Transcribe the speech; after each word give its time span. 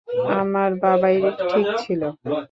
আমার 0.33 0.71
বাবাই 0.81 1.15
ঠিক 1.49 1.67
ছিল। 1.77 2.01